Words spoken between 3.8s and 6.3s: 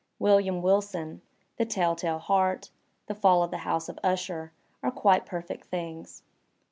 of Usher" are quite perfect things.